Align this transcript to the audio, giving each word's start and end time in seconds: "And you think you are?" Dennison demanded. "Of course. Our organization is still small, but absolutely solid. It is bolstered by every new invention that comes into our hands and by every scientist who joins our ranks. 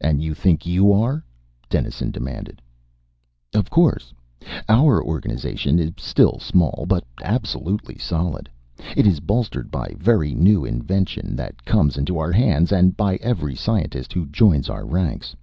"And 0.00 0.22
you 0.22 0.34
think 0.34 0.66
you 0.66 0.92
are?" 0.92 1.24
Dennison 1.68 2.12
demanded. 2.12 2.62
"Of 3.52 3.70
course. 3.70 4.14
Our 4.68 5.02
organization 5.02 5.80
is 5.80 5.90
still 5.96 6.38
small, 6.38 6.84
but 6.88 7.02
absolutely 7.24 7.98
solid. 7.98 8.48
It 8.96 9.04
is 9.04 9.18
bolstered 9.18 9.72
by 9.72 9.96
every 10.06 10.32
new 10.32 10.64
invention 10.64 11.34
that 11.34 11.64
comes 11.64 11.98
into 11.98 12.18
our 12.20 12.30
hands 12.30 12.70
and 12.70 12.96
by 12.96 13.16
every 13.16 13.56
scientist 13.56 14.12
who 14.12 14.26
joins 14.26 14.70
our 14.70 14.86
ranks. 14.86 15.34